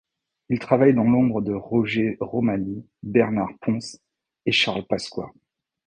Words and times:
Il 0.49 0.57
travaille 0.57 0.95
dans 0.95 1.03
l'ombre 1.03 1.41
de 1.43 1.53
Roger 1.53 2.17
Romani, 2.21 2.87
Bernard 3.03 3.51
Pons 3.61 3.77
et 4.47 4.51
Charles 4.51 4.87
Pasqua. 4.87 5.31